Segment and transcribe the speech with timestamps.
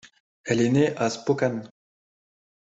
[0.45, 1.69] Elle est née à Spokane.